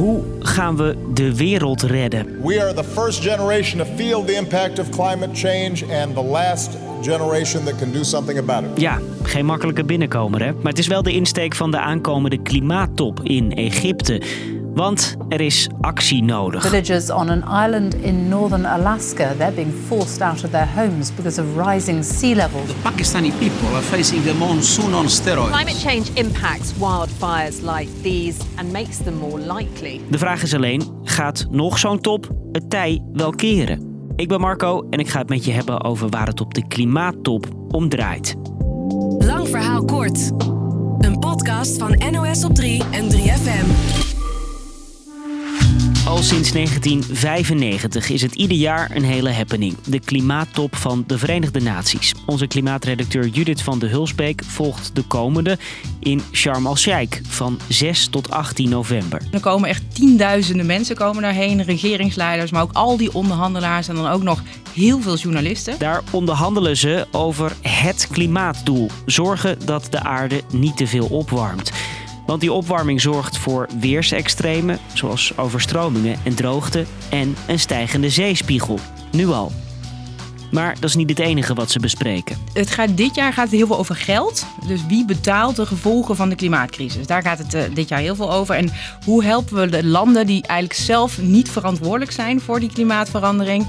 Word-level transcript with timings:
Hoe 0.00 0.22
gaan 0.38 0.76
we 0.76 0.96
de 1.14 1.36
wereld 1.36 1.82
redden? 1.82 2.42
We 2.42 2.62
are 2.62 2.74
the 2.74 2.84
first 2.84 3.22
generation 3.22 3.78
to 3.78 3.84
feel 3.96 4.24
the 4.24 4.34
impact 4.34 4.78
of 4.78 4.88
climate 4.88 5.30
change 5.32 6.02
and 6.02 6.14
the 6.14 6.22
last 6.22 6.76
generation 7.02 7.64
that 7.64 7.76
can 7.76 7.92
do 7.92 8.02
something 8.02 8.38
about 8.38 8.64
it. 8.70 8.80
Ja, 8.80 8.98
geen 9.22 9.46
makkelijke 9.46 9.84
binnenkomer 9.84 10.44
hè. 10.44 10.52
Maar 10.52 10.72
het 10.72 10.78
is 10.78 10.86
wel 10.86 11.02
de 11.02 11.12
insteek 11.12 11.54
van 11.54 11.70
de 11.70 11.78
aankomende 11.78 12.42
klimaattop 12.42 13.20
in 13.22 13.52
Egypte. 13.54 14.22
Want 14.74 15.16
er 15.28 15.40
is 15.40 15.68
actie 15.80 16.22
nodig. 16.22 16.62
Villagers 16.62 17.10
on 17.10 17.28
an 17.28 17.64
island 17.66 17.94
in 17.94 18.28
northern 18.28 18.66
Alaska, 18.66 19.34
they're 19.36 19.52
being 19.52 19.72
forced 19.86 20.20
out 20.20 20.44
of 20.44 20.50
their 20.50 20.68
homes 20.74 21.14
because 21.14 21.40
of 21.40 21.46
rising 21.56 22.04
sea 22.04 22.34
levels. 22.34 22.66
The 22.66 22.90
Pakistani 22.90 23.32
people 23.38 23.68
are 23.68 23.82
facing 23.82 24.24
the 24.24 24.34
monsoon 24.34 24.94
on 24.94 25.08
steroids. 25.08 25.50
Climate 25.50 25.78
change 25.78 26.10
impacts 26.14 26.72
wildfires 26.72 27.60
like 27.60 27.88
these 28.02 28.38
and 28.56 28.72
makes 28.72 28.96
them 28.96 29.14
more 29.14 29.38
likely. 29.38 30.00
De 30.10 30.18
vraag 30.18 30.42
is 30.42 30.54
alleen, 30.54 30.82
gaat 31.04 31.46
nog 31.50 31.78
zo'n 31.78 32.00
top 32.00 32.28
het 32.52 32.70
tij 32.70 33.02
wel 33.12 33.30
keren? 33.30 33.88
Ik 34.16 34.28
ben 34.28 34.40
Marco 34.40 34.86
en 34.90 34.98
ik 34.98 35.08
ga 35.08 35.18
het 35.18 35.28
met 35.28 35.44
je 35.44 35.52
hebben 35.52 35.84
over 35.84 36.08
waar 36.08 36.26
het 36.26 36.40
op 36.40 36.54
de 36.54 36.66
klimaattop 36.66 37.46
om 37.68 37.88
draait. 37.88 38.34
Lang 39.18 39.48
verhaal 39.48 39.84
kort. 39.84 40.30
Een 40.98 41.18
podcast 41.18 41.78
van 41.78 42.02
NOS 42.10 42.44
op 42.44 42.54
3 42.54 42.82
en 42.90 43.10
3FM. 43.10 44.19
Al 46.10 46.22
sinds 46.22 46.52
1995 46.52 48.10
is 48.10 48.22
het 48.22 48.34
ieder 48.34 48.56
jaar 48.56 48.90
een 48.94 49.04
hele 49.04 49.32
happening. 49.32 49.76
De 49.80 50.00
klimaattop 50.00 50.76
van 50.76 51.04
de 51.06 51.18
Verenigde 51.18 51.60
Naties. 51.60 52.14
Onze 52.26 52.46
klimaatredacteur 52.46 53.26
Judith 53.26 53.62
van 53.62 53.78
de 53.78 53.86
Hulsbeek 53.86 54.42
volgt 54.44 54.94
de 54.94 55.02
komende 55.02 55.58
in 56.00 56.22
Sharm 56.32 56.66
el-Sheikh 56.66 57.20
van 57.28 57.58
6 57.68 58.08
tot 58.08 58.30
18 58.30 58.68
november. 58.68 59.22
Er 59.32 59.40
komen 59.40 59.68
echt 59.68 59.94
tienduizenden 59.94 60.66
mensen 60.66 60.96
komen 60.96 61.22
daarheen, 61.22 61.62
regeringsleiders, 61.62 62.50
maar 62.50 62.62
ook 62.62 62.72
al 62.72 62.96
die 62.96 63.14
onderhandelaars 63.14 63.88
en 63.88 63.94
dan 63.94 64.06
ook 64.06 64.22
nog 64.22 64.42
heel 64.74 65.00
veel 65.00 65.16
journalisten. 65.16 65.78
Daar 65.78 66.02
onderhandelen 66.10 66.76
ze 66.76 67.06
over 67.10 67.52
het 67.60 68.08
klimaatdoel. 68.10 68.90
Zorgen 69.06 69.58
dat 69.64 69.86
de 69.90 70.00
aarde 70.00 70.42
niet 70.52 70.76
te 70.76 70.86
veel 70.86 71.06
opwarmt. 71.06 71.70
Want 72.30 72.42
die 72.42 72.52
opwarming 72.52 73.00
zorgt 73.00 73.38
voor 73.38 73.68
weersextremen, 73.80 74.78
zoals 74.92 75.36
overstromingen 75.36 76.18
en 76.24 76.34
droogte, 76.34 76.84
en 77.08 77.34
een 77.46 77.58
stijgende 77.58 78.08
zeespiegel. 78.08 78.78
Nu 79.12 79.26
al. 79.26 79.52
Maar 80.50 80.74
dat 80.74 80.88
is 80.88 80.94
niet 80.94 81.08
het 81.08 81.18
enige 81.18 81.54
wat 81.54 81.70
ze 81.70 81.78
bespreken. 81.78 82.36
Het 82.52 82.70
gaat, 82.70 82.96
dit 82.96 83.14
jaar 83.14 83.32
gaat 83.32 83.44
het 83.44 83.54
heel 83.54 83.66
veel 83.66 83.78
over 83.78 83.96
geld. 83.96 84.46
Dus 84.66 84.86
wie 84.86 85.04
betaalt 85.04 85.56
de 85.56 85.66
gevolgen 85.66 86.16
van 86.16 86.28
de 86.28 86.34
klimaatcrisis? 86.34 87.06
Daar 87.06 87.22
gaat 87.22 87.38
het 87.38 87.54
uh, 87.54 87.62
dit 87.74 87.88
jaar 87.88 88.00
heel 88.00 88.14
veel 88.14 88.32
over. 88.32 88.54
En 88.54 88.70
hoe 89.04 89.24
helpen 89.24 89.56
we 89.56 89.68
de 89.68 89.84
landen 89.84 90.26
die 90.26 90.42
eigenlijk 90.46 90.80
zelf 90.80 91.20
niet 91.20 91.50
verantwoordelijk 91.50 92.12
zijn 92.12 92.40
voor 92.40 92.60
die 92.60 92.72
klimaatverandering, 92.72 93.66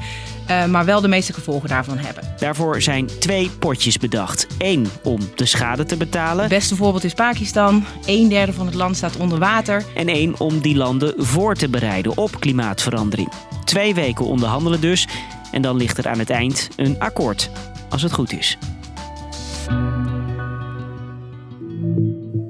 uh, 0.49 0.65
maar 0.65 0.85
wel 0.85 1.01
de 1.01 1.07
meeste 1.07 1.33
gevolgen 1.33 1.69
daarvan 1.69 1.97
hebben? 1.97 2.23
Daarvoor 2.39 2.81
zijn 2.81 3.05
twee 3.19 3.49
potjes 3.49 3.97
bedacht. 3.97 4.47
Eén 4.57 4.87
om 5.03 5.19
de 5.35 5.45
schade 5.45 5.85
te 5.85 5.97
betalen. 5.97 6.39
Het 6.43 6.53
beste 6.53 6.75
voorbeeld 6.75 7.03
is 7.03 7.13
Pakistan. 7.13 7.85
Een 8.05 8.29
derde 8.29 8.53
van 8.53 8.65
het 8.65 8.75
land 8.75 8.97
staat 8.97 9.17
onder 9.17 9.39
water. 9.39 9.83
En 9.95 10.07
één 10.07 10.39
om 10.39 10.59
die 10.59 10.75
landen 10.75 11.13
voor 11.17 11.55
te 11.55 11.69
bereiden 11.69 12.17
op 12.17 12.39
klimaatverandering. 12.39 13.31
Twee 13.65 13.93
weken 13.93 14.25
onderhandelen 14.25 14.81
dus. 14.81 15.07
En 15.51 15.61
dan 15.61 15.77
ligt 15.77 15.97
er 15.97 16.07
aan 16.07 16.19
het 16.19 16.29
eind 16.29 16.69
een 16.75 16.99
akkoord, 16.99 17.49
als 17.89 18.01
het 18.01 18.11
goed 18.11 18.33
is. 18.33 18.57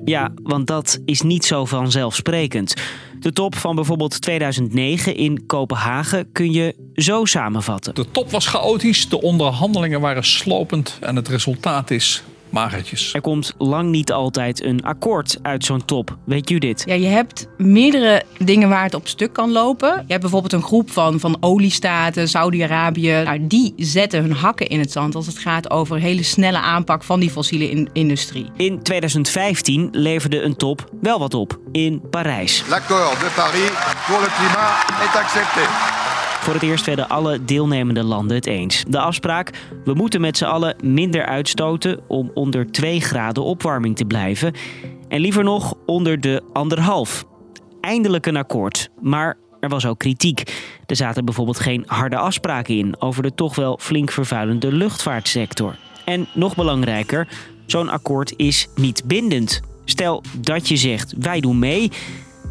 Ja, 0.06 0.32
want 0.44 0.68
dat 0.68 1.00
is 1.06 1.22
niet 1.22 1.46
zo 1.46 1.66
vanzelfsprekend. 1.66 2.74
De 3.20 3.34
top 3.34 3.56
van 3.56 3.76
bijvoorbeeld 3.76 4.22
2009 4.22 5.16
in 5.16 5.46
Kopenhagen 5.46 6.32
kun 6.32 6.52
je 6.52 6.76
zo 6.94 7.26
samenvatten. 7.26 7.96
De 7.96 8.12
top 8.12 8.32
was 8.32 8.48
chaotisch, 8.48 9.10
de 9.10 9.22
onderhandelingen 9.22 10.02
waren 10.02 10.24
slopend 10.24 10.98
en 11.02 11.16
het 11.16 11.28
resultaat 11.28 11.92
is 11.92 12.24
magertjes. 12.52 13.14
Er 13.14 13.22
komt 13.22 13.54
lang 13.58 13.90
niet 13.90 14.12
altijd 14.12 14.64
een 14.64 14.84
akkoord 14.84 15.40
uit 15.42 15.66
zo'n 15.66 15.86
top. 15.86 16.18
Weet 16.26 16.50
Judith? 16.50 16.84
Ja, 16.86 16.94
je 16.94 17.08
hebt 17.08 17.48
meerdere 17.58 18.24
dingen 18.38 18.70
waar 18.70 18.84
het 18.84 18.94
op 18.94 19.08
stuk 19.08 19.34
kan 19.34 19.52
lopen. 19.52 19.90
Je 19.90 20.06
hebt 20.08 20.22
bijvoorbeeld 20.22 20.54
een 20.54 20.62
groep 20.62 20.92
van, 20.92 21.20
van 21.20 21.38
oliestaten, 21.40 22.28
Saudi-Arabië. 22.28 23.22
Nou, 23.24 23.48
die 23.48 23.74
zetten 23.78 24.22
hun 24.22 24.32
hakken 24.32 24.68
in 24.68 24.80
het 24.80 24.92
zand 24.92 25.16
als 25.16 25.28
het 25.28 25.38
gaat 25.38 25.70
over 25.70 26.00
hele 26.00 26.24
snelle 26.24 26.60
aanpak 26.60 27.04
van 27.04 27.20
die 27.20 27.30
fossiele 27.30 27.70
in 27.70 27.90
industrie. 27.94 28.50
In 28.58 28.84
2015 28.84 29.90
leverde 29.92 30.42
een 30.42 30.56
top 30.56 30.90
wel 31.02 31.20
wat 31.20 31.34
op 31.34 31.60
in 31.72 32.02
Parijs. 32.10 32.64
L'accord 32.70 33.20
de 33.20 33.32
Paris 33.36 33.72
pour 34.08 34.20
le 34.20 34.28
climat 34.38 35.06
est 35.06 35.16
accepté. 35.16 36.01
Voor 36.42 36.54
het 36.54 36.64
eerst 36.64 36.86
werden 36.86 37.10
alle 37.10 37.46
deelnemende 37.46 38.04
landen 38.04 38.36
het 38.36 38.46
eens. 38.46 38.84
De 38.88 39.00
afspraak: 39.00 39.52
we 39.84 39.94
moeten 39.94 40.22
met 40.22 40.38
z'n 40.38 40.46
allen 40.46 40.76
minder 40.84 41.26
uitstoten 41.26 42.00
om 42.08 42.32
onder 42.34 42.72
2 42.72 43.02
graden 43.02 43.44
opwarming 43.44 43.96
te 43.96 44.06
blijven. 44.06 44.54
En 45.08 45.20
liever 45.20 45.44
nog 45.44 45.74
onder 45.86 46.20
de 46.20 46.42
anderhalf. 46.54 47.26
Eindelijk 47.82 48.26
een 48.26 48.38
akkoord, 48.38 48.90
maar 49.02 49.38
er 49.60 49.70
was 49.70 49.86
ook 49.86 50.00
kritiek. 50.00 50.70
Er 50.86 50.96
zaten 50.96 51.26
bijvoorbeeld 51.26 51.60
geen 51.60 51.84
harde 51.88 52.18
afspraken 52.18 52.78
in 52.78 53.02
over 53.02 53.24
de 53.24 53.36
toch 53.36 53.56
wel 53.56 53.80
flink 53.82 54.12
vervuilende 54.12 54.72
luchtvaartsector. 54.72 55.76
En 56.06 56.28
nog 56.34 56.56
belangrijker, 56.56 57.28
zo'n 57.66 57.90
akkoord 57.90 58.34
is 58.36 58.68
niet 58.76 59.04
bindend. 59.06 59.62
Stel 59.86 60.24
dat 60.38 60.68
je 60.68 60.78
zegt 60.78 61.14
wij 61.20 61.40
doen 61.40 61.60
mee, 61.60 61.92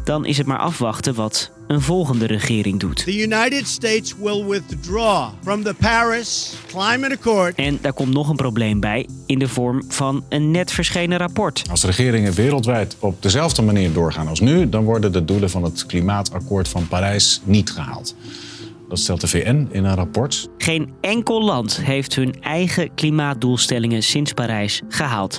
dan 0.03 0.25
is 0.25 0.37
het 0.37 0.47
maar 0.47 0.59
afwachten 0.59 1.15
wat 1.15 1.51
een 1.71 1.81
volgende 1.81 2.25
regering 2.25 2.79
doet. 2.79 3.03
The 3.03 3.17
United 3.17 3.67
States 3.67 4.15
will 4.17 4.45
withdraw 4.45 5.29
from 5.43 5.63
the 5.63 5.75
Paris 5.79 6.53
Climate 6.67 7.13
Accord. 7.13 7.55
En 7.55 7.77
daar 7.81 7.93
komt 7.93 8.13
nog 8.13 8.29
een 8.29 8.35
probleem 8.35 8.79
bij 8.79 9.07
in 9.25 9.39
de 9.39 9.47
vorm 9.47 9.83
van 9.87 10.23
een 10.29 10.51
net 10.51 10.71
verschenen 10.71 11.17
rapport. 11.17 11.63
Als 11.69 11.83
regeringen 11.83 12.33
wereldwijd 12.33 12.95
op 12.99 13.21
dezelfde 13.21 13.61
manier 13.61 13.93
doorgaan 13.93 14.27
als 14.27 14.39
nu, 14.39 14.69
dan 14.69 14.83
worden 14.83 15.11
de 15.11 15.25
doelen 15.25 15.49
van 15.49 15.63
het 15.63 15.85
klimaatakkoord 15.85 16.67
van 16.67 16.87
Parijs 16.87 17.41
niet 17.43 17.71
gehaald. 17.71 18.15
Dat 18.89 18.99
stelt 18.99 19.21
de 19.21 19.27
VN 19.27 19.67
in 19.71 19.83
een 19.83 19.95
rapport. 19.95 20.49
Geen 20.57 20.93
enkel 21.01 21.43
land 21.43 21.77
heeft 21.81 22.15
hun 22.15 22.41
eigen 22.41 22.93
klimaatdoelstellingen 22.93 24.03
sinds 24.03 24.33
Parijs 24.33 24.81
gehaald. 24.87 25.37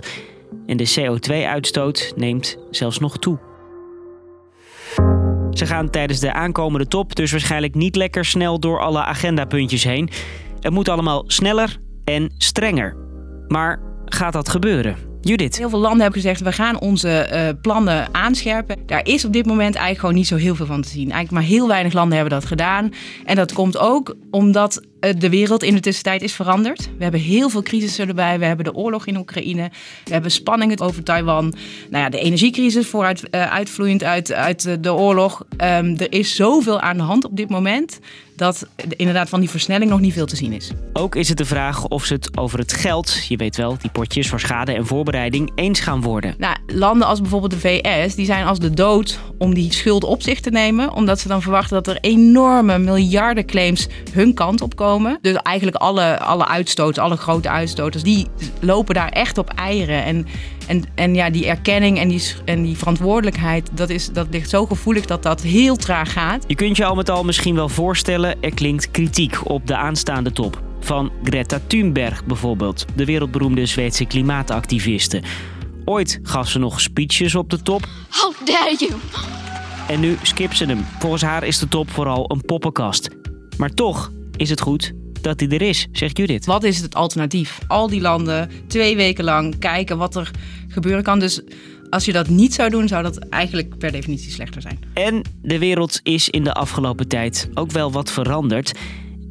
En 0.67 0.77
de 0.77 0.95
CO2-uitstoot 1.01 2.13
neemt 2.17 2.57
zelfs 2.71 2.99
nog 2.99 3.19
toe. 3.19 3.39
Ze 5.53 5.67
gaan 5.67 5.91
tijdens 5.91 6.21
de 6.21 6.33
aankomende 6.33 6.87
top 6.87 7.15
dus 7.15 7.31
waarschijnlijk 7.31 7.75
niet 7.75 7.97
lekker 7.97 8.25
snel 8.25 8.61
door 8.61 8.81
alle 8.81 9.05
agendapuntjes 9.05 9.85
heen. 9.85 10.11
Het 10.61 10.73
moet 10.73 10.89
allemaal 10.89 11.25
sneller 11.27 11.79
en 12.05 12.33
strenger. 12.39 12.97
Maar 13.49 13.81
gaat 14.05 14.33
dat 14.33 14.49
gebeuren? 14.49 14.97
Judith. 15.21 15.59
Heel 15.59 15.69
veel 15.69 15.79
landen 15.79 16.01
hebben 16.01 16.21
gezegd, 16.21 16.41
we 16.41 16.53
gaan 16.53 16.81
onze 16.81 17.31
uh, 17.33 17.61
plannen 17.63 18.15
aanscherpen. 18.15 18.77
Daar 18.87 19.07
is 19.07 19.25
op 19.25 19.33
dit 19.33 19.47
moment 19.47 19.75
eigenlijk 19.75 19.99
gewoon 19.99 20.15
niet 20.15 20.27
zo 20.27 20.37
heel 20.37 20.55
veel 20.55 20.67
van 20.67 20.83
te 20.83 20.89
zien. 20.89 21.11
Eigenlijk 21.11 21.33
maar 21.33 21.57
heel 21.57 21.69
weinig 21.69 21.93
landen 21.93 22.19
hebben 22.19 22.39
dat 22.39 22.49
gedaan. 22.49 22.93
En 23.25 23.37
dat 23.37 23.53
komt 23.53 23.79
ook 23.79 24.17
omdat 24.31 24.83
de 25.17 25.29
wereld 25.29 25.63
in 25.63 25.75
de 25.75 25.81
tussentijd 25.81 26.23
is 26.23 26.33
veranderd. 26.33 26.91
We 26.97 27.03
hebben 27.03 27.21
heel 27.21 27.49
veel 27.49 27.63
crisissen 27.63 28.09
erbij. 28.09 28.39
We 28.39 28.45
hebben 28.45 28.65
de 28.65 28.75
oorlog 28.75 29.07
in 29.07 29.17
Oekraïne. 29.17 29.71
We 30.05 30.13
hebben 30.13 30.31
spanningen 30.31 30.81
over 30.81 31.03
Taiwan. 31.03 31.55
Nou 31.91 32.05
ja, 32.05 32.09
de 32.09 32.19
energiecrisis 32.19 32.87
vooruit 32.87 33.23
uh, 33.31 33.53
uitvloeiend 33.53 34.05
uit, 34.05 34.33
uit 34.33 34.83
de 34.85 34.93
oorlog. 34.93 35.45
Um, 35.51 35.97
er 35.99 36.13
is 36.13 36.37
zoveel 36.37 36.81
aan 36.81 36.97
de 36.97 37.03
hand 37.03 37.25
op 37.25 37.37
dit 37.37 37.49
moment 37.49 38.01
dat 38.37 38.67
inderdaad 38.97 39.29
van 39.29 39.41
die 39.41 39.51
versnelling 39.51 39.91
nog 39.91 40.01
niet 40.01 40.13
veel 40.13 40.27
te 40.27 40.37
zien 40.37 40.53
is. 40.53 40.71
Ook 40.93 41.15
is 41.15 41.29
het 41.29 41.39
de 41.39 41.45
vraag 41.45 41.87
of 41.87 42.05
ze 42.05 42.15
het 42.15 42.39
over 42.39 42.59
het 42.59 42.73
geld, 42.73 43.27
je 43.29 43.37
weet 43.37 43.57
wel, 43.57 43.77
die 43.81 43.91
potjes 43.91 44.29
voor 44.29 44.41
schade 44.41 44.73
en 44.73 44.87
voorbereiding, 44.87 45.53
eens 45.55 45.81
gaan 45.81 46.01
worden. 46.01 46.35
Nou, 46.39 46.57
landen 46.67 47.07
als 47.07 47.21
bijvoorbeeld 47.21 47.53
de 47.53 47.59
VS, 47.59 48.15
die 48.15 48.27
zijn 48.27 48.47
als 48.47 48.59
de 48.59 48.71
dood 48.71 49.21
om 49.43 49.55
die 49.55 49.73
schuld 49.73 50.05
op 50.05 50.23
zich 50.23 50.41
te 50.41 50.51
nemen, 50.51 50.93
omdat 50.93 51.21
ze 51.21 51.29
dan 51.29 51.43
verwachten 51.43 51.83
dat 51.83 51.95
er 51.95 52.01
enorme 52.01 52.79
miljardenclaims 52.79 53.89
hun 54.13 54.35
kant 54.35 54.61
op 54.61 54.77
komen. 54.77 55.19
Dus 55.21 55.37
eigenlijk 55.37 55.77
alle, 55.77 56.19
alle 56.19 56.47
uitstoters, 56.47 56.99
alle 56.99 57.17
grote 57.17 57.49
uitstoters, 57.49 58.03
die 58.03 58.27
lopen 58.61 58.95
daar 58.95 59.09
echt 59.09 59.39
op 59.39 59.49
eieren. 59.49 60.05
En, 60.05 60.27
en, 60.67 60.85
en 60.95 61.15
ja, 61.15 61.31
die 61.31 61.47
erkenning 61.47 61.99
en 61.99 62.09
die, 62.09 62.23
en 62.45 62.63
die 62.63 62.77
verantwoordelijkheid, 62.77 63.71
dat, 63.73 63.91
is, 63.91 64.13
dat 64.13 64.27
ligt 64.31 64.51
zo 64.51 64.67
gevoelig 64.67 65.07
dat 65.07 65.23
dat 65.23 65.43
heel 65.43 65.77
traag 65.77 66.13
gaat. 66.13 66.45
Je 66.47 66.55
kunt 66.55 66.77
je 66.77 66.85
al 66.85 66.95
met 66.95 67.11
al 67.11 67.25
misschien 67.25 67.55
wel 67.55 67.69
voorstellen 67.69 68.37
er 68.41 68.55
klinkt 68.55 68.91
kritiek 68.91 69.51
op 69.51 69.67
de 69.67 69.77
aanstaande 69.77 70.33
top. 70.33 70.63
Van 70.81 71.11
Greta 71.25 71.61
Thunberg 71.67 72.25
bijvoorbeeld, 72.25 72.85
de 72.95 73.05
wereldberoemde 73.05 73.67
Zweedse 73.67 74.05
klimaatactiviste. 74.05 75.23
Ooit 75.85 76.21
gaf 76.23 76.49
ze 76.49 76.59
nog 76.59 76.81
speeches 76.81 77.35
op 77.35 77.51
de 77.51 77.63
top. 77.63 77.89
How 78.11 78.47
dare 78.47 78.77
you! 78.79 78.93
En 79.89 80.01
nu 80.01 80.17
skipt 80.23 80.57
ze 80.57 80.65
hem. 80.65 80.85
Volgens 80.99 81.23
haar 81.23 81.45
is 81.45 81.59
de 81.59 81.69
top 81.69 81.91
vooral 81.91 82.31
een 82.31 82.41
poppenkast. 82.41 83.09
Maar 83.57 83.71
toch 83.71 84.13
is 84.37 84.51
het 84.51 84.61
goed 84.61 84.93
dat 85.21 85.41
hij 85.41 85.49
er 85.49 85.63
is, 85.63 85.87
zegt 85.93 86.17
Judith. 86.17 86.47
Wat 86.47 86.65
is 86.65 86.81
het 86.81 86.95
alternatief? 86.95 87.59
Al 87.67 87.89
die 87.89 88.01
landen 88.01 88.51
twee 88.67 88.97
weken 88.97 89.25
lang 89.25 89.59
kijken 89.59 89.99
wat 89.99 90.17
er 90.17 90.31
gebeuren 90.69 91.03
kan. 91.03 91.19
Dus 91.19 91.43
Als 91.91 92.05
je 92.05 92.13
dat 92.13 92.29
niet 92.29 92.55
zou 92.55 92.71
doen, 92.71 92.89
zou 92.89 93.03
dat 93.03 93.19
eigenlijk 93.19 93.79
per 93.79 93.93
definitie 93.93 94.31
slechter 94.31 94.63
zijn. 94.63 94.79
En 94.95 95.23
de 95.43 95.59
wereld 95.59 96.01
is 96.03 96.29
in 96.29 96.45
de 96.45 96.53
afgelopen 96.53 97.09
tijd 97.09 97.49
ook 97.55 97.71
wel 97.71 97.93
wat 97.93 98.11
veranderd. 98.11 98.73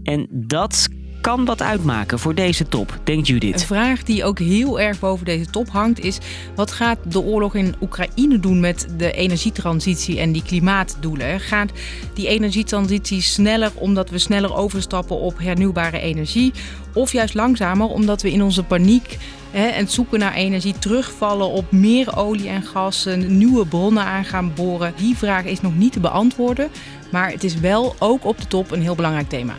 En 0.04 0.28
dat 0.30 0.88
kan 1.22 1.46
wat 1.46 1.62
uitmaken 1.62 2.20
voor 2.20 2.36
deze 2.36 2.68
top, 2.68 3.00
denkt 3.04 3.28
Een 3.28 3.34
Judith. 3.34 3.64
vraag 3.64 4.04
die 4.04 4.24
ook 4.24 4.40
heel 4.40 4.80
erg 4.80 5.00
boven 5.00 5.26
deze 5.26 5.46
top 5.46 5.70
hangt 5.70 6.00
is: 6.00 6.18
wat 6.56 6.72
gaat 6.72 6.98
de 7.04 7.20
oorlog 7.20 7.56
in 7.56 7.76
Oekraïne 7.82 8.40
doen 8.40 8.60
met 8.60 8.88
de 8.98 9.12
energietransitie 9.12 10.20
en 10.20 10.32
die 10.32 10.44
klimaatdoelen? 10.44 11.40
Gaat 11.40 11.72
die 12.14 12.28
energietransitie 12.28 13.22
sneller 13.22 13.72
omdat 13.76 14.10
we 14.10 14.18
sneller 14.18 14.56
overstappen 14.56 15.20
op 15.20 15.38
hernieuwbare 15.38 16.00
energie? 16.00 16.54
Of 16.94 17.12
juist 17.12 17.34
langzamer 17.34 17.88
omdat 17.88 18.22
we 18.22 18.32
in 18.32 18.44
onze 18.44 18.64
paniek 18.64 19.18
hè, 19.52 19.66
en 19.66 19.80
het 19.80 19.92
zoeken 19.92 20.20
naar 20.20 20.34
energie 20.34 20.76
terugvallen 20.80 21.50
op 21.50 21.72
meer 21.72 22.18
olie 22.18 22.48
en 22.48 22.64
gas, 22.64 23.06
en 23.06 23.38
nieuwe 23.38 23.66
bronnen 23.66 24.04
aan 24.04 24.26
gaan 24.26 24.54
boren? 24.54 24.94
Die 24.98 25.18
vraag 25.18 25.46
is 25.46 25.62
nog 25.62 25.76
niet 25.76 25.92
te 25.92 26.00
beantwoorden, 26.00 26.70
maar 27.12 27.32
het 27.32 27.44
is 27.44 27.56
wel 27.56 27.96
ook 28.00 28.26
op 28.26 28.38
de 28.38 28.48
top 28.48 28.72
een 28.72 28.82
heel 28.82 28.96
belangrijk 28.96 29.30
thema. 29.30 29.56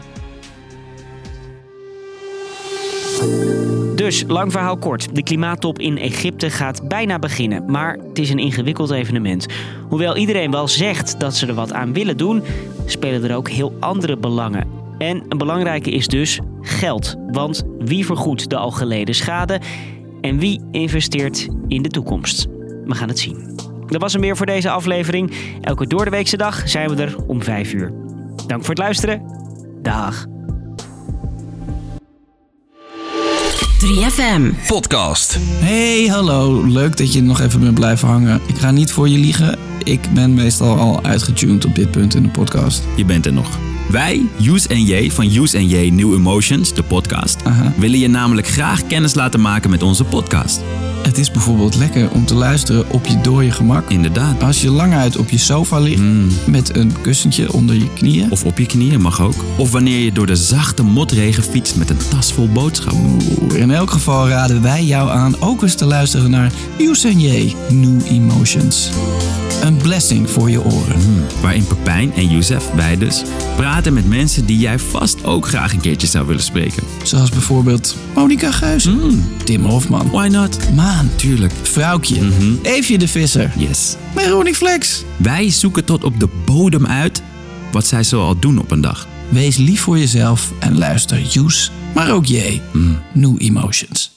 Dus, 3.96 4.24
lang 4.26 4.52
verhaal 4.52 4.76
kort. 4.76 5.14
De 5.14 5.22
klimaattop 5.22 5.78
in 5.78 5.98
Egypte 5.98 6.50
gaat 6.50 6.88
bijna 6.88 7.18
beginnen. 7.18 7.70
Maar 7.70 7.98
het 8.08 8.18
is 8.18 8.30
een 8.30 8.38
ingewikkeld 8.38 8.90
evenement. 8.90 9.46
Hoewel 9.88 10.16
iedereen 10.16 10.50
wel 10.50 10.68
zegt 10.68 11.20
dat 11.20 11.36
ze 11.36 11.46
er 11.46 11.54
wat 11.54 11.72
aan 11.72 11.92
willen 11.92 12.16
doen, 12.16 12.42
spelen 12.86 13.24
er 13.24 13.36
ook 13.36 13.48
heel 13.48 13.76
andere 13.80 14.16
belangen. 14.16 14.66
En 14.98 15.22
een 15.28 15.38
belangrijke 15.38 15.90
is 15.90 16.06
dus 16.08 16.40
geld. 16.60 17.16
Want 17.30 17.62
wie 17.78 18.06
vergoedt 18.06 18.50
de 18.50 18.56
al 18.56 18.70
geleden 18.70 19.14
schade 19.14 19.60
en 20.20 20.38
wie 20.38 20.60
investeert 20.70 21.48
in 21.68 21.82
de 21.82 21.88
toekomst? 21.88 22.46
We 22.84 22.94
gaan 22.94 23.08
het 23.08 23.18
zien. 23.18 23.56
Dat 23.86 24.00
was 24.00 24.12
hem 24.12 24.22
weer 24.22 24.36
voor 24.36 24.46
deze 24.46 24.70
aflevering. 24.70 25.32
Elke 25.60 25.86
doordeweekse 25.86 26.36
dag 26.36 26.68
zijn 26.68 26.88
we 26.88 27.02
er 27.02 27.16
om 27.26 27.42
5 27.42 27.72
uur. 27.72 27.92
Dank 28.46 28.60
voor 28.60 28.74
het 28.74 28.78
luisteren. 28.78 29.22
Dag. 29.82 30.31
3FM. 33.82 34.66
Podcast. 34.66 35.38
Hey, 35.40 36.06
hallo. 36.06 36.66
Leuk 36.66 36.96
dat 36.96 37.12
je 37.12 37.22
nog 37.22 37.40
even 37.40 37.60
bent 37.60 37.74
blijven 37.74 38.08
hangen. 38.08 38.40
Ik 38.46 38.58
ga 38.58 38.70
niet 38.70 38.92
voor 38.92 39.08
je 39.08 39.18
liegen. 39.18 39.58
Ik 39.84 40.00
ben 40.14 40.34
meestal 40.34 40.78
al 40.78 41.02
uitgetuned 41.02 41.64
op 41.64 41.74
dit 41.74 41.90
punt 41.90 42.14
in 42.14 42.22
de 42.22 42.28
podcast. 42.28 42.82
Je 42.96 43.04
bent 43.04 43.26
er 43.26 43.32
nog. 43.32 43.58
Wij, 43.90 44.26
Use 44.42 44.68
en 44.68 44.84
J 44.84 45.10
van 45.10 45.24
Use 45.24 45.56
en 45.56 45.68
J 45.68 45.90
New 45.90 46.12
Emotions, 46.14 46.74
de 46.74 46.82
podcast, 46.82 47.42
willen 47.76 47.98
je 47.98 48.08
namelijk 48.08 48.46
graag 48.46 48.86
kennis 48.86 49.14
laten 49.14 49.40
maken 49.40 49.70
met 49.70 49.82
onze 49.82 50.04
podcast. 50.04 50.60
Het 51.02 51.18
is 51.18 51.30
bijvoorbeeld 51.30 51.76
lekker 51.76 52.10
om 52.10 52.26
te 52.26 52.34
luisteren 52.34 52.90
op 52.90 53.06
je 53.06 53.20
dode 53.20 53.50
gemak. 53.50 53.90
Inderdaad. 53.90 54.42
Als 54.42 54.62
je 54.62 54.70
lang 54.70 54.94
uit 54.94 55.16
op 55.16 55.30
je 55.30 55.38
sofa 55.38 55.78
ligt 55.78 56.02
met 56.46 56.76
een 56.76 57.00
kussentje 57.00 57.52
onder 57.52 57.74
je 57.74 57.92
knieën. 57.94 58.30
Of 58.30 58.44
op 58.44 58.58
je 58.58 58.66
knieën 58.66 59.00
mag 59.00 59.20
ook. 59.20 59.44
Of 59.56 59.70
wanneer 59.70 59.98
je 59.98 60.12
door 60.12 60.26
de 60.26 60.36
zachte 60.36 60.82
motregen 60.82 61.42
fietst 61.42 61.76
met 61.76 61.90
een 61.90 62.08
tas 62.08 62.32
vol 62.32 62.48
boodschappen. 62.48 63.18
In 63.54 63.70
elk 63.70 63.90
geval 63.90 64.28
raden 64.28 64.62
wij 64.62 64.84
jou 64.84 65.10
aan 65.10 65.40
ook 65.40 65.62
eens 65.62 65.74
te 65.74 65.84
luisteren 65.84 66.30
naar 66.30 66.52
Use 66.78 67.08
en 67.08 67.20
J 67.20 67.54
New 67.70 68.06
Emotions. 68.06 68.90
Een 69.62 69.76
blessing 69.76 70.30
voor 70.30 70.50
je 70.50 70.64
oren. 70.64 71.00
Waarin 71.40 71.66
Pepijn 71.66 72.12
en 72.14 72.28
Youssef, 72.28 72.70
wij 72.74 72.96
dus, 72.98 73.22
praten 73.56 73.92
met 73.92 74.08
mensen 74.08 74.46
die 74.46 74.58
jij 74.58 74.78
vast 74.78 75.24
ook 75.24 75.46
graag 75.46 75.72
een 75.72 75.80
keertje 75.80 76.06
zou 76.06 76.26
willen 76.26 76.42
spreken. 76.42 76.82
Zoals 77.02 77.30
bijvoorbeeld 77.30 77.96
Monica 78.14 78.50
Geuze, 78.50 78.96
Tim 79.44 79.64
Hofman, 79.64 80.10
Why 80.10 80.28
not? 80.28 80.72
Maan, 80.74 81.10
Tuurlijk. 81.16 81.52
Vrouwtje, 81.62 82.28
Eefje 82.62 82.98
de 82.98 83.08
Visser, 83.08 83.52
Yes. 83.56 83.96
Ronnie 84.14 84.54
Flex. 84.54 85.04
Wij 85.16 85.50
zoeken 85.50 85.84
tot 85.84 86.04
op 86.04 86.20
de 86.20 86.28
bodem 86.44 86.86
uit 86.86 87.22
wat 87.72 87.86
zij 87.86 88.02
zoal 88.04 88.38
doen 88.38 88.58
op 88.58 88.70
een 88.70 88.80
dag. 88.80 89.06
Wees 89.28 89.56
lief 89.56 89.80
voor 89.80 89.98
jezelf 89.98 90.52
en 90.58 90.78
luister 90.78 91.20
Use, 91.36 91.70
maar 91.94 92.12
ook 92.12 92.26
J 92.26 92.60
New 93.12 93.34
Emotions. 93.38 94.11